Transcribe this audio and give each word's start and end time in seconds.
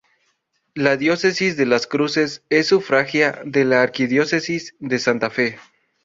La 0.73 0.97
Diócesis 0.97 1.57
de 1.57 1.67
Las 1.67 1.85
Cruces 1.85 2.41
es 2.49 2.69
sufragánea 2.69 3.43
de 3.45 3.65
la 3.65 3.83
Arquidiócesis 3.83 4.73
de 4.79 4.97
Santa 4.97 5.29
Fe. 5.29 5.59